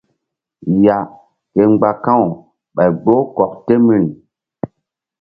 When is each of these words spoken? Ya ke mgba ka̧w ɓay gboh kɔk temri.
Ya 0.83 0.97
ke 1.51 1.61
mgba 1.71 1.89
ka̧w 2.05 2.23
ɓay 2.75 2.89
gboh 3.01 3.23
kɔk 3.35 3.53
temri. 3.65 3.99